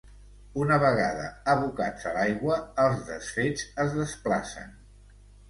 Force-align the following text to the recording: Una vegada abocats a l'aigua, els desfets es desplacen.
Una 0.61 0.77
vegada 0.83 1.27
abocats 1.53 2.07
a 2.13 2.13
l'aigua, 2.15 2.57
els 2.85 3.05
desfets 3.11 3.69
es 3.85 3.95
desplacen. 4.01 4.75